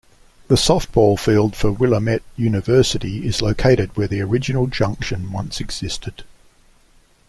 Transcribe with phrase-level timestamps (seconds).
[0.47, 6.23] The softball field for Willamette University is located where the original junction once existed.